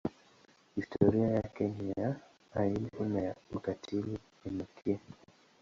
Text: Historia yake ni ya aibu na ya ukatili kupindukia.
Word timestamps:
Historia 0.75 1.27
yake 1.27 1.63
ni 1.67 1.93
ya 1.97 2.15
aibu 2.53 3.05
na 3.05 3.21
ya 3.21 3.35
ukatili 3.51 4.17
kupindukia. 4.17 4.99